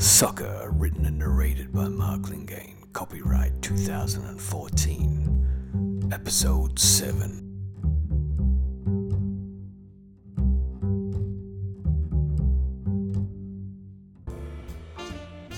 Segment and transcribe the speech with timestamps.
[0.00, 2.76] Sucker, written and narrated by Mark Lingane.
[2.92, 6.08] Copyright 2014.
[6.12, 7.44] Episode 7.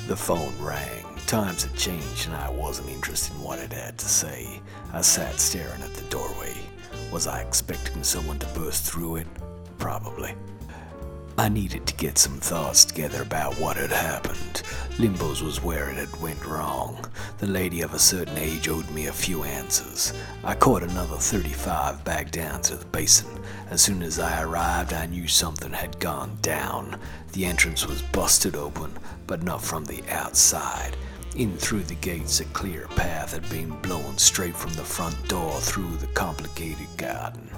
[0.06, 1.04] The phone rang.
[1.26, 4.62] Times had changed and I wasn't interested in what it had to say.
[4.94, 6.56] I sat staring at the doorway.
[7.12, 9.26] Was I expecting someone to burst through it?
[9.76, 10.34] Probably.
[11.38, 14.62] I needed to get some thoughts together about what had happened.
[14.98, 17.04] Limbo's was where it had went wrong.
[17.38, 20.12] The lady of a certain age owed me a few answers.
[20.44, 23.30] I caught another 35 back down to the basin.
[23.70, 26.98] As soon as I arrived, I knew something had gone down.
[27.32, 28.92] The entrance was busted open,
[29.26, 30.96] but not from the outside.
[31.36, 35.60] In through the gates, a clear path had been blown straight from the front door
[35.60, 37.48] through the complicated garden.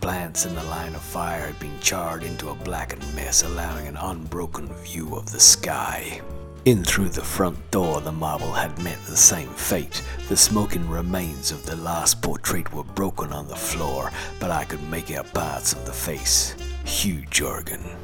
[0.00, 3.96] Plants in the line of fire had been charred into a blackened mess, allowing an
[3.96, 6.20] unbroken view of the sky.
[6.64, 10.02] In through the front door, the marble had met the same fate.
[10.28, 14.82] The smoking remains of the last portrait were broken on the floor, but I could
[14.90, 16.54] make out parts of the face.
[16.84, 17.96] Hugh Jorgen.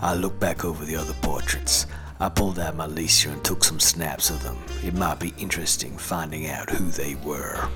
[0.00, 1.86] I looked back over the other portraits.
[2.20, 4.58] I pulled out my laser and took some snaps of them.
[4.84, 7.68] It might be interesting finding out who they were.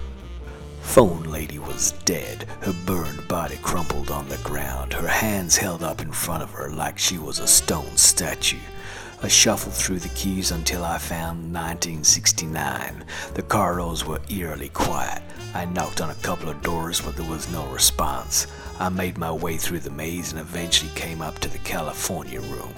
[0.84, 6.00] Phone lady was dead, her burned body crumpled on the ground, her hands held up
[6.00, 8.60] in front of her like she was a stone statue.
[9.20, 13.04] I shuffled through the keys until I found 1969.
[13.34, 15.22] The corridors were eerily quiet.
[15.52, 18.46] I knocked on a couple of doors, but there was no response.
[18.78, 22.72] I made my way through the maze and eventually came up to the California room.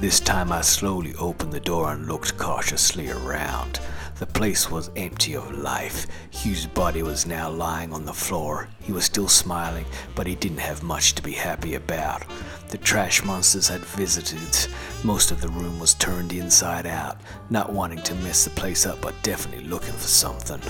[0.00, 3.78] This time I slowly opened the door and looked cautiously around.
[4.24, 6.06] The place was empty of life.
[6.30, 8.70] Hugh's body was now lying on the floor.
[8.80, 12.24] He was still smiling, but he didn't have much to be happy about.
[12.70, 14.72] The trash monsters had visited.
[15.04, 17.18] Most of the room was turned inside out,
[17.50, 20.62] not wanting to mess the place up, but definitely looking for something.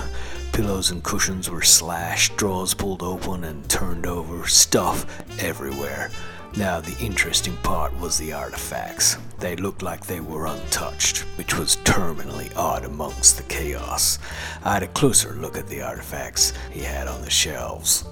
[0.51, 5.05] Pillows and cushions were slashed, drawers pulled open and turned over, stuff
[5.41, 6.11] everywhere.
[6.57, 9.15] Now, the interesting part was the artifacts.
[9.39, 14.17] They looked like they were untouched, which was terminally odd amongst the chaos.
[14.63, 18.05] I had a closer look at the artifacts he had on the shelves.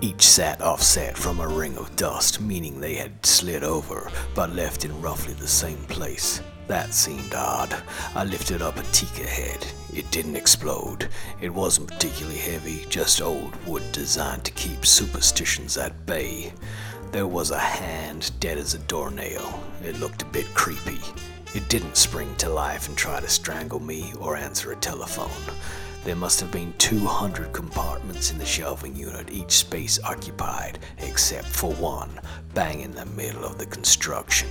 [0.00, 4.84] Each sat offset from a ring of dust, meaning they had slid over, but left
[4.84, 6.40] in roughly the same place.
[6.68, 7.74] That seemed odd.
[8.14, 9.66] I lifted up a Tiki head.
[9.92, 11.08] It didn't explode.
[11.40, 16.52] It wasn't particularly heavy, just old wood designed to keep superstitions at bay.
[17.10, 19.64] There was a hand dead as a doornail.
[19.82, 21.00] It looked a bit creepy.
[21.54, 25.30] It didn't spring to life and try to strangle me or answer a telephone.
[26.04, 31.72] There must have been 200 compartments in the shelving unit, each space occupied, except for
[31.72, 32.10] one,
[32.52, 34.50] bang in the middle of the construction.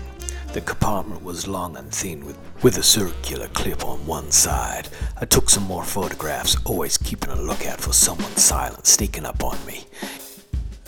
[0.54, 4.90] The compartment was long and thin with, with a circular clip on one side.
[5.22, 9.64] I took some more photographs, always keeping a lookout for someone silent sneaking up on
[9.68, 9.86] me.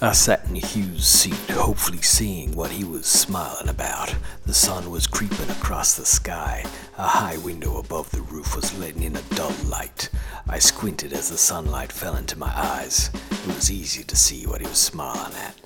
[0.02, 4.16] I sat in Hugh's seat, hopefully seeing what he was smiling about.
[4.46, 6.64] The sun was creeping across the sky.
[6.98, 10.10] A high window above the roof was letting in a dull light.
[10.48, 13.12] I squinted as the sunlight fell into my eyes.
[13.30, 15.60] It was easy to see what he was smiling at.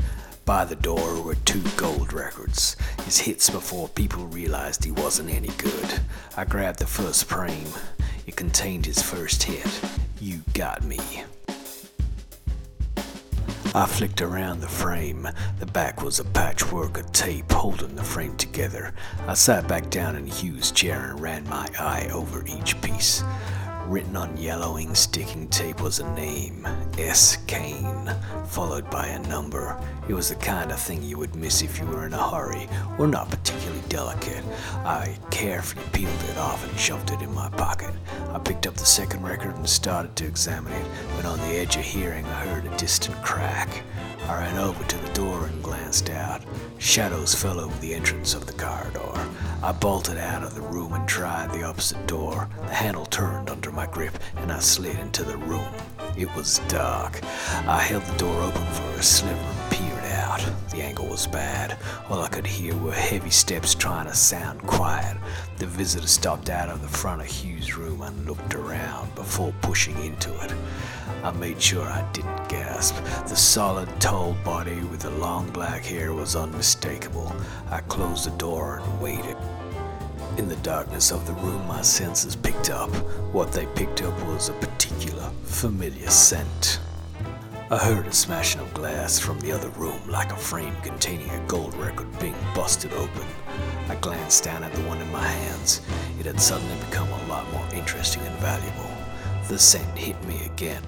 [0.46, 5.52] By the door were two gold records, his hits before people realized he wasn't any
[5.60, 6.00] good.
[6.36, 7.68] I grabbed the first frame.
[8.26, 9.80] It contained his first hit.
[10.20, 10.98] You got me.
[13.76, 15.28] I flicked around the frame.
[15.60, 18.94] The back was a patchwork of tape holding the frame together.
[19.28, 23.24] I sat back down in Hugh's chair and ran my eye over each piece.
[23.88, 26.66] Written on yellowing sticking tape was a name,
[26.98, 27.38] S.
[27.48, 28.10] Kane,
[28.46, 29.78] followed by a number.
[30.08, 32.70] It was the kind of thing you would miss if you were in a hurry
[32.98, 34.44] or not particularly delicate.
[34.86, 37.94] I carefully peeled it off and shoved it in my pocket.
[38.32, 40.86] I picked up the second record and started to examine it,
[41.16, 43.84] when on the edge of hearing I heard a distant crack.
[44.28, 46.42] I ran over to the door and glanced out.
[46.78, 49.30] Shadows fell over the entrance of the corridor.
[49.64, 52.50] I bolted out of the room and tried the opposite door.
[52.68, 55.74] The handle turned under my grip and I slid into the room.
[56.18, 57.22] It was dark.
[57.66, 60.46] I held the door open for a sliver and peered out.
[60.72, 61.78] The angle was bad.
[62.10, 65.16] All I could hear were heavy steps trying to sound quiet.
[65.60, 69.98] The visitor stopped out of the front of Hugh's room and looked around before pushing
[70.04, 70.54] into it.
[71.24, 72.96] I made sure I didn't gasp.
[73.28, 77.34] The solid, tall body with the long black hair was unmistakable.
[77.70, 79.38] I closed the door and waited.
[80.36, 82.90] In the darkness of the room, my senses picked up.
[83.32, 86.80] What they picked up was a particular, familiar scent.
[87.70, 91.48] I heard a smashing of glass from the other room, like a frame containing a
[91.48, 93.28] gold record being busted open.
[93.90, 95.82] I glanced down at the one in my hands,
[96.20, 98.90] it had suddenly become a lot more interesting and valuable.
[99.50, 100.82] The scent hit me again.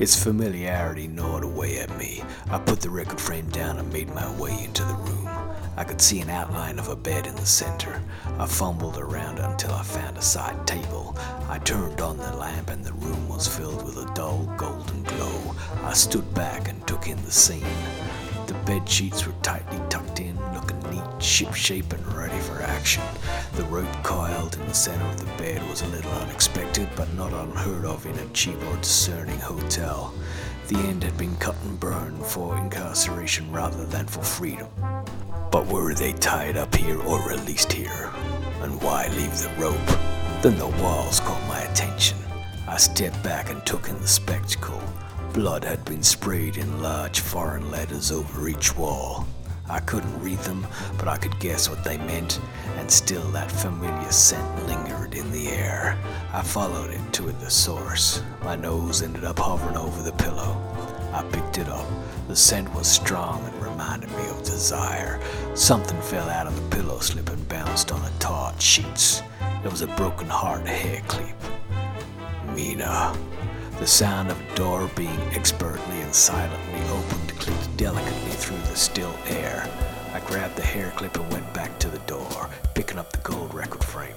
[0.00, 2.22] Its familiarity gnawed away at me.
[2.50, 5.31] I put the record frame down and made my way into the room.
[5.74, 8.02] I could see an outline of a bed in the center.
[8.38, 11.16] I fumbled around until I found a side table.
[11.48, 15.54] I turned on the lamp and the room was filled with a dull golden glow.
[15.82, 17.64] I stood back and took in the scene.
[18.46, 23.02] The bed sheets were tightly tucked in, looking neat, shipshape, and ready for action.
[23.54, 27.32] The rope coiled in the center of the bed was a little unexpected, but not
[27.32, 30.12] unheard of in a cheap or discerning hotel.
[30.68, 34.68] The end had been cut and burned for incarceration rather than for freedom.
[35.52, 38.10] But were they tied up here or released here?
[38.62, 39.98] And why leave the rope?
[40.40, 42.16] Then the walls caught my attention.
[42.66, 44.82] I stepped back and took in the spectacle.
[45.34, 49.26] Blood had been sprayed in large foreign letters over each wall.
[49.68, 50.66] I couldn't read them,
[50.96, 52.40] but I could guess what they meant,
[52.78, 55.98] and still that familiar scent lingered in the air.
[56.32, 58.22] I followed it to the source.
[58.42, 60.56] My nose ended up hovering over the pillow.
[61.12, 61.86] I picked it up.
[62.28, 65.20] The scent was strong and reminded me of desire.
[65.54, 69.22] Something fell out of the pillow slip and bounced on the taut sheets.
[69.64, 71.36] It was a broken heart hair clip.
[72.54, 73.16] Mina.
[73.80, 79.14] The sound of a door being expertly and silently opened clicked delicately through the still
[79.26, 79.68] air.
[80.14, 83.52] I grabbed the hair clip and went back to the door, picking up the gold
[83.52, 84.14] record frame.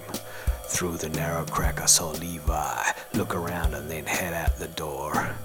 [0.68, 2.84] Through the narrow crack, I saw Levi
[3.14, 5.36] look around and then head out the door.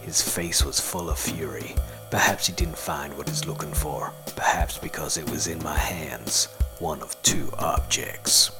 [0.00, 1.76] His face was full of fury.
[2.10, 4.12] Perhaps he didn't find what he's looking for.
[4.34, 6.46] Perhaps because it was in my hands.
[6.78, 8.50] One of two objects.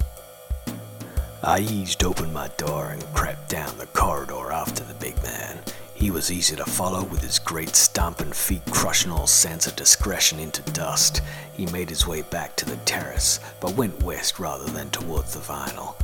[1.43, 5.61] I eased open my door and crept down the corridor after the big man.
[5.95, 10.39] He was easy to follow with his great stomping feet crushing all sense of discretion
[10.39, 11.23] into dust.
[11.55, 15.41] He made his way back to the terrace, but went west rather than towards the
[15.41, 15.95] vinyl.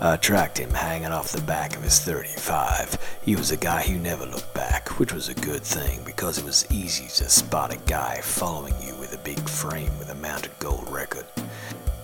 [0.00, 3.18] I tracked him hanging off the back of his 35.
[3.20, 6.44] He was a guy who never looked back, which was a good thing because it
[6.44, 10.52] was easy to spot a guy following you with a big frame with a mounted
[10.60, 11.24] gold record.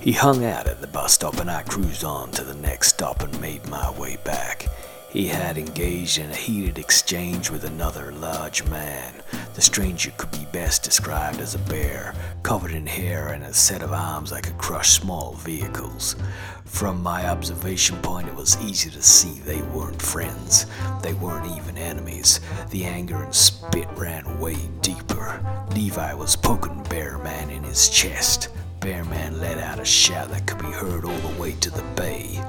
[0.00, 3.22] He hung out at the bus stop and I cruised on to the next stop
[3.22, 4.66] and made my way back.
[5.14, 9.14] He had engaged in a heated exchange with another large man.
[9.54, 13.80] The stranger could be best described as a bear, covered in hair and a set
[13.80, 16.16] of arms that could crush small vehicles.
[16.64, 20.66] From my observation point, it was easy to see they weren't friends.
[21.00, 22.40] They weren't even enemies.
[22.70, 25.40] The anger and spit ran way deeper.
[25.76, 28.48] Levi was poking Bear Man in his chest.
[28.80, 31.84] Bear Man let out a shout that could be heard all the way to the
[31.94, 32.42] bay.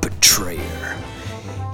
[0.00, 0.95] Betrayer.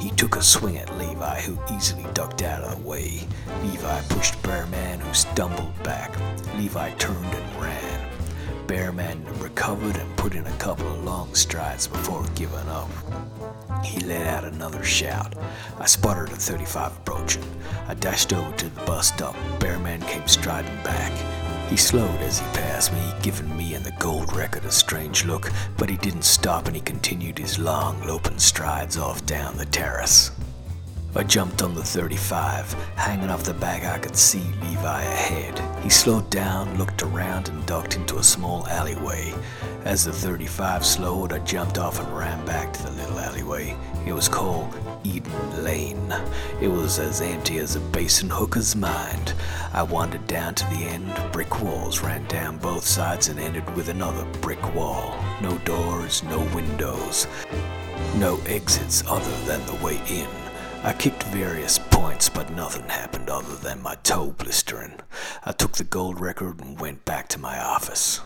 [0.02, 3.20] He took a swing at Levi, who easily ducked out of the way.
[3.62, 6.10] Levi pushed Bearman, who stumbled back.
[6.56, 8.08] Levi turned and ran.
[8.66, 12.90] Bearman recovered and put in a couple of long strides before giving up.
[13.84, 15.36] He let out another shout.
[15.78, 17.44] I spotted a 35 approaching.
[17.86, 19.36] I dashed over to the bus stop.
[19.60, 21.12] Bearman came striding back.
[21.72, 25.50] He slowed as he passed me, giving me and the gold record a strange look,
[25.78, 30.32] but he didn't stop and he continued his long, loping strides off down the terrace.
[31.16, 32.74] I jumped on the 35.
[32.96, 35.82] Hanging off the back, I could see Levi ahead.
[35.82, 39.32] He slowed down, looked around, and ducked into a small alleyway.
[39.86, 43.74] As the 35 slowed, I jumped off and ran back to the little alleyway.
[44.04, 46.14] It was called Eden Lane.
[46.60, 49.34] It was as empty as a basin hooker's mind.
[49.72, 51.12] I wandered down to the end.
[51.32, 55.14] Brick walls ran down both sides and ended with another brick wall.
[55.40, 57.26] No doors, no windows,
[58.16, 60.28] no exits other than the way in.
[60.84, 64.98] I kicked various points, but nothing happened other than my toe blistering.
[65.44, 68.20] I took the gold record and went back to my office.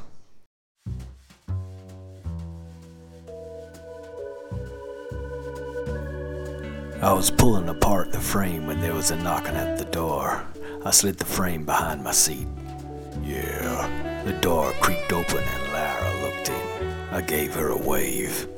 [7.06, 10.44] I was pulling apart the frame when there was a knocking at the door.
[10.84, 12.48] I slid the frame behind my seat.
[13.22, 16.88] Yeah, the door creaked open and Lara looked in.
[17.12, 18.48] I gave her a wave.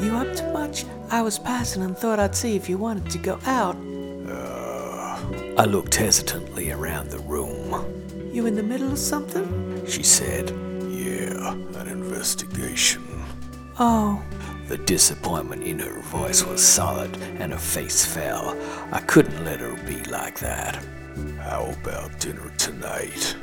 [0.00, 0.84] You up to much?
[1.10, 3.74] I was passing and thought I'd see if you wanted to go out.
[4.28, 5.18] Uh,
[5.60, 7.74] I looked hesitantly around the room.
[8.32, 9.84] You in the middle of something?
[9.84, 10.50] She said,
[10.88, 13.02] Yeah, an investigation.
[13.80, 14.22] Oh,
[14.68, 18.56] The disappointment in her voice was solid and her face fell.
[18.92, 20.84] I couldn't let her be like that.
[21.40, 23.34] How about dinner tonight?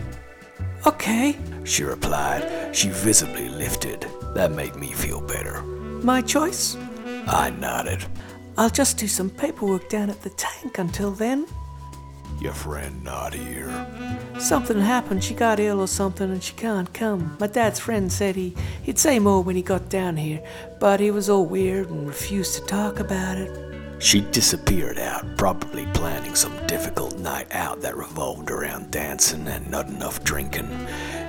[0.86, 1.36] okay.
[1.64, 2.76] She replied.
[2.76, 4.06] She visibly lifted.
[4.36, 5.64] That made me feel better.
[5.64, 6.78] My choice?
[7.28, 8.06] I nodded.
[8.58, 11.48] I'll just do some paperwork down at the tank until then.
[12.40, 13.72] Your friend not here.
[14.40, 15.24] Something happened.
[15.24, 17.38] She got ill or something and she can't come.
[17.40, 20.44] My dad's friend said he, he'd say more when he got down here,
[20.80, 23.76] but he was all weird and refused to talk about it.
[24.00, 29.88] She disappeared out, probably planning some difficult night out that revolved around dancing and not
[29.88, 30.70] enough drinking.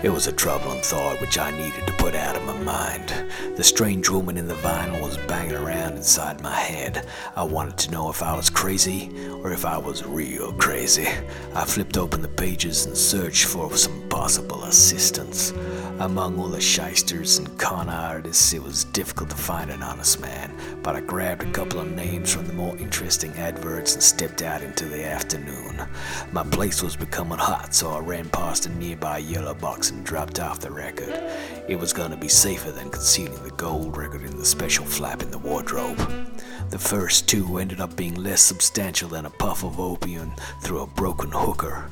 [0.06, 3.12] It was a troubling thought which I needed to put out of my mind.
[3.56, 7.04] The strange woman in the vinyl was banging around inside my head.
[7.34, 9.10] I wanted to know if I was crazy
[9.42, 11.08] or if I was real crazy.
[11.56, 15.52] I flipped open the pages and searched for some possible assistance.
[15.98, 20.54] Among all the shysters and con artists, it was difficult to find an honest man,
[20.82, 24.62] but I grabbed a couple of names from the more interesting adverts and stepped out
[24.62, 25.82] into the afternoon.
[26.32, 30.38] My place was becoming hot, so I ran past a nearby yellow box and dropped
[30.38, 31.14] off the record.
[31.66, 35.22] It was going to be safer than concealing the gold record in the special flap
[35.22, 35.98] in the wardrobe.
[36.68, 40.86] The first two ended up being less substantial than a puff of opium through a
[40.86, 41.90] broken hooker.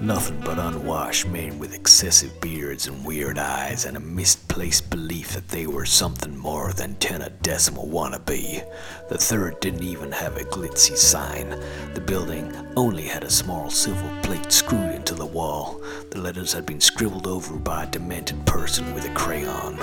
[0.00, 5.48] Nothing but unwashed men with excessive beards and weird eyes and a misplaced belief that
[5.48, 8.64] they were something more than tenor decimal wannabe.
[9.08, 11.50] The third didn't even have a glitzy sign.
[11.94, 15.80] The building only had a small silver plate screwed into the wall.
[16.10, 19.78] The letters had been scribbled over by a demented person with a crayon.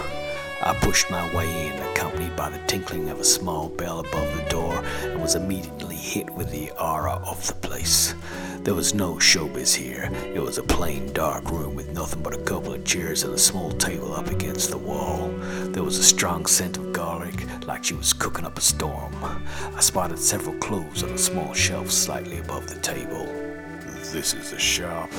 [0.61, 4.49] I pushed my way in, accompanied by the tinkling of a small bell above the
[4.49, 8.13] door, and was immediately hit with the aura of the place.
[8.63, 10.09] There was no showbiz here.
[10.35, 13.37] It was a plain, dark room with nothing but a couple of chairs and a
[13.37, 15.29] small table up against the wall.
[15.71, 19.15] There was a strong scent of garlic, like she was cooking up a storm.
[19.23, 23.25] I spotted several clothes on a small shelf slightly above the table.
[24.11, 25.09] This is a shop,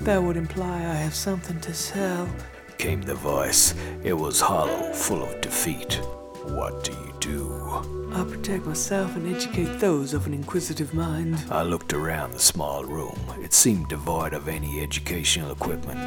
[0.00, 2.28] That would imply I have something to sell.
[2.82, 3.76] Came the voice.
[4.02, 6.00] It was hollow, full of defeat.
[6.44, 7.52] What do you do?
[8.14, 11.42] I protect myself and educate those of an inquisitive mind.
[11.50, 13.18] I looked around the small room.
[13.40, 15.98] It seemed devoid of any educational equipment.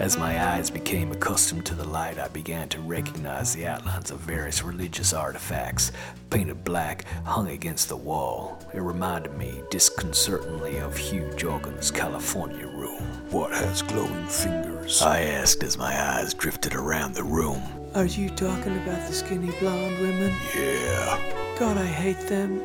[0.00, 4.18] As my eyes became accustomed to the light, I began to recognize the outlines of
[4.20, 5.92] various religious artifacts,
[6.30, 8.58] painted black, hung against the wall.
[8.74, 13.02] It reminded me disconcertingly of Hugh Jorgen's California room.
[13.30, 15.00] What has glowing fingers?
[15.02, 17.81] I asked as my eyes drifted around the room.
[17.94, 20.34] Are you talking about the skinny blonde women?
[20.56, 21.56] Yeah.
[21.58, 22.62] God, I hate them.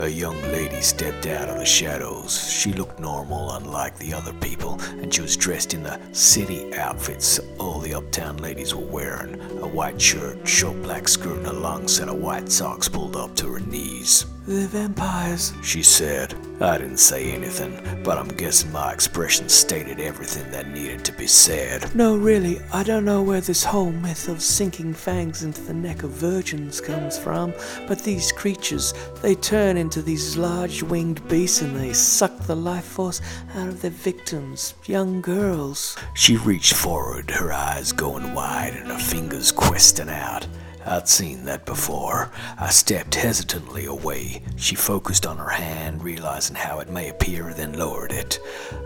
[0.00, 2.50] A young lady stepped out of the shadows.
[2.50, 7.38] She looked normal, unlike the other people, and she was dressed in the city outfits
[7.60, 11.86] all the uptown ladies were wearing a white shirt, short black skirt, and a long
[11.86, 14.26] set of white socks pulled up to her knees.
[14.46, 15.52] They're vampires.
[15.62, 16.34] She said.
[16.58, 21.26] I didn't say anything, but I'm guessing my expression stated everything that needed to be
[21.26, 21.94] said.
[21.94, 26.02] No, really, I don't know where this whole myth of sinking fangs into the neck
[26.02, 27.52] of virgins comes from,
[27.86, 32.84] but these creatures, they turn into these large winged beasts and they suck the life
[32.84, 33.20] force
[33.54, 35.98] out of their victims, young girls.
[36.14, 40.46] She reached forward, her eyes going wide and her fingers questing out.
[40.86, 42.30] I'd seen that before.
[42.58, 44.42] I stepped hesitantly away.
[44.56, 48.38] She focused on her hand, realizing how it may appear, then lowered it.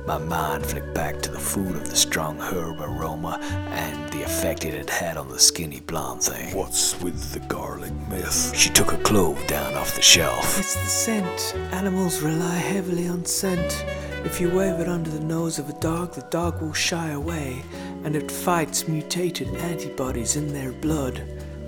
[0.06, 4.64] My mind flicked back to the food of the strong herb aroma and the effect
[4.64, 6.56] it had had on the skinny blonde thing.
[6.56, 8.56] What's with the garlic myth?
[8.56, 10.58] She took a clove down off the shelf.
[10.58, 11.54] It's the scent.
[11.72, 13.84] Animals rely heavily on scent.
[14.24, 17.62] If you wave it under the nose of a dog, the dog will shy away,
[18.04, 21.22] and it fights mutated antibodies in their blood.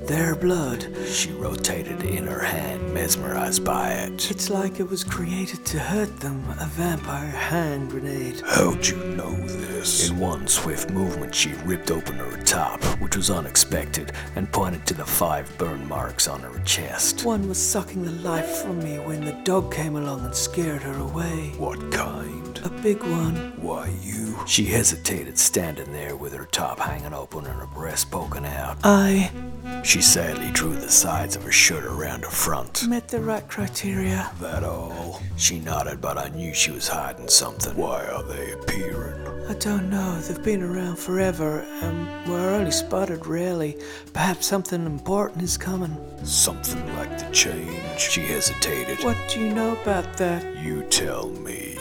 [0.07, 0.85] Their blood.
[1.07, 4.31] She rotated in her hand, mesmerized by it.
[4.31, 8.43] It's like it was created to hurt them, a vampire hand grenade.
[8.45, 10.11] How'd you know this?
[10.11, 14.95] In one swift movement, she ripped open her top, which was unexpected, and pointed to
[14.95, 17.25] the five burn marks on her chest.
[17.25, 20.99] One was sucking the life from me when the dog came along and scared her
[20.99, 21.53] away.
[21.59, 22.61] What kind?
[22.65, 23.55] A big one.
[23.57, 24.37] Why you?
[24.47, 28.79] She hesitated, standing there with her top hanging open and her breast poking out.
[28.83, 29.31] I
[29.83, 32.87] She sadly drew the sides of her shirt around her front.
[32.89, 34.31] met the right criteria.
[34.41, 35.21] That all?
[35.37, 37.77] She nodded, but I knew she was hiding something.
[37.77, 39.27] Why are they appearing?
[39.49, 40.21] I don't know.
[40.21, 43.77] They've been around forever, and we're only spotted rarely.
[44.13, 45.97] Perhaps something important is coming.
[46.25, 47.99] Something like the change?
[47.99, 49.05] She hesitated.
[49.05, 50.63] What do you know about that?
[50.63, 51.77] You tell me.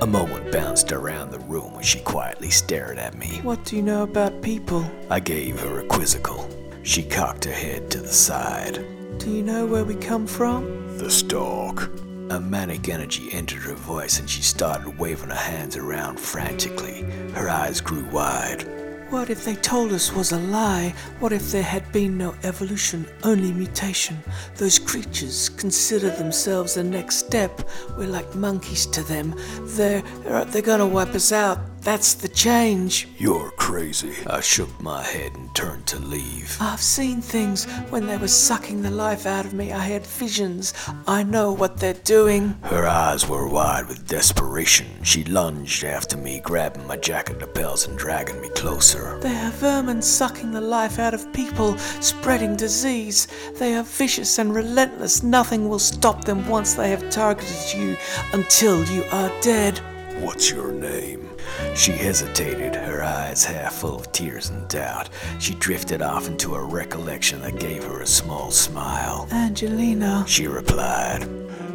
[0.00, 3.40] A moment bounced around the room as she quietly stared at me.
[3.42, 4.90] What do you know about people?
[5.10, 6.48] I gave her a quizzical.
[6.84, 8.84] She cocked her head to the side.
[9.18, 10.98] Do you know where we come from?
[10.98, 11.90] The stork.
[12.30, 17.02] A manic energy entered her voice and she started waving her hands around frantically.
[17.34, 18.66] Her eyes grew wide.
[19.10, 20.94] What if they told us was a lie?
[21.20, 24.16] What if there had been no evolution, only mutation?
[24.56, 27.68] Those creatures consider themselves the next step.
[27.96, 29.34] We're like monkeys to them.
[29.76, 30.00] They're,
[30.46, 31.58] they're gonna wipe us out.
[31.82, 33.08] That's the change.
[33.18, 34.14] You're crazy.
[34.28, 36.56] I shook my head and turned to leave.
[36.60, 39.72] I've seen things when they were sucking the life out of me.
[39.72, 40.74] I had visions.
[41.08, 42.56] I know what they're doing.
[42.62, 44.86] Her eyes were wide with desperation.
[45.02, 49.18] She lunged after me, grabbing my jacket lapels and dragging me closer.
[49.18, 53.26] They are vermin sucking the life out of people, spreading disease.
[53.58, 55.24] They are vicious and relentless.
[55.24, 57.96] Nothing will stop them once they have targeted you
[58.32, 59.80] until you are dead.
[60.20, 61.31] What's your name?
[61.74, 65.08] She hesitated, her eyes half full of tears and doubt.
[65.38, 69.28] She drifted off into a recollection that gave her a small smile.
[69.32, 70.24] Angelina.
[70.26, 71.22] She replied,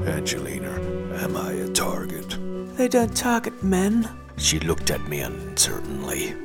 [0.06, 0.72] Angelina,
[1.24, 2.38] am I a target?
[2.78, 4.08] They don't target men.
[4.38, 6.36] She looked at me uncertainly.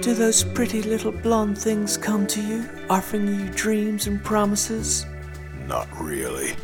[0.00, 5.04] Do those pretty little blonde things come to you, offering you dreams and promises?
[5.66, 6.54] Not really.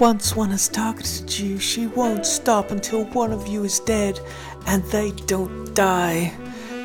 [0.00, 4.18] Once one has targeted you, she won't stop until one of you is dead,
[4.70, 6.32] and they don't die.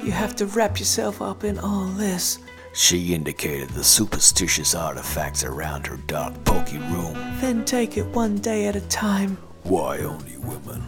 [0.04, 2.40] You have to wrap yourself up in all this.
[2.74, 7.14] She indicated the superstitious artifacts around her dark, poky room.
[7.40, 9.38] Then take it one day at a time.
[9.64, 10.84] Why only women?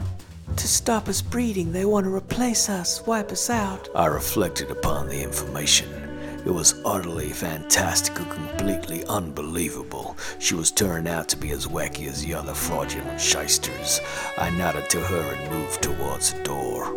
[0.56, 3.89] To stop us breeding, they want to replace us, wipe us out.
[3.94, 5.88] I reflected upon the information.
[6.48, 10.16] It was utterly fantastical, completely unbelievable.
[10.39, 14.00] She was turning out to be as wacky as the other fraudulent shysters.
[14.38, 16.96] I nodded to her and moved towards the door.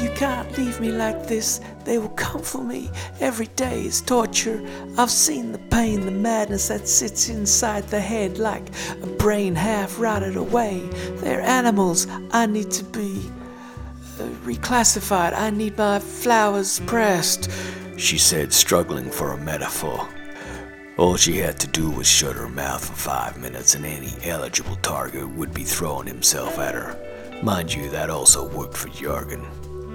[0.00, 1.60] You can't leave me like this.
[1.84, 2.88] They will come for me.
[3.18, 4.62] Every day is torture.
[4.96, 8.70] I've seen the pain, the madness that sits inside the head like
[9.02, 10.88] a brain half rotted away.
[11.16, 12.06] They're animals.
[12.30, 13.28] I need to be
[14.20, 15.36] uh, reclassified.
[15.36, 17.50] I need my flowers pressed.
[17.96, 20.08] She said, struggling for a metaphor.
[20.96, 24.76] All she had to do was shut her mouth for five minutes, and any eligible
[24.76, 26.96] target would be throwing himself at her.
[27.42, 29.44] Mind you, that also worked for Jorgen.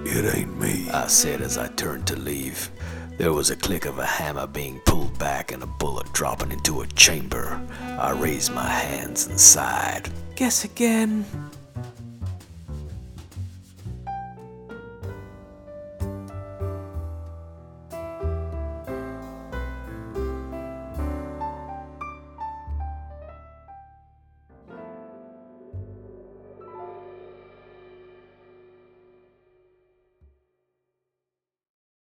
[0.06, 2.70] It ain't me, I said as I turned to leave.
[3.16, 6.82] There was a click of a hammer being pulled back and a bullet dropping into
[6.82, 7.60] a chamber.
[7.98, 10.08] I raised my hands and sighed.
[10.36, 11.24] Guess again.